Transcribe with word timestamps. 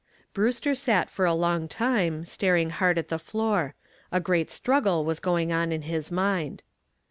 Brewster 0.33 0.73
sat 0.73 1.11
for 1.11 1.25
a 1.25 1.33
long 1.35 1.67
time, 1.67 2.25
staring 2.25 2.71
hard 2.71 2.97
at 2.97 3.09
the 3.09 3.19
floor. 3.19 3.75
A 4.11 4.19
great 4.19 4.49
struggle 4.49 5.05
was 5.05 5.19
going 5.19 5.53
on 5.53 5.71
in 5.71 5.83
his 5.83 6.11
mind. 6.11 6.63